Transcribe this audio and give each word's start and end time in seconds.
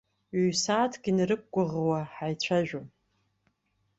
Ҩ-сааҭк 0.43 1.03
инарықәгәыӷуа 1.09 1.99
ҳаицәажәон. 2.13 2.87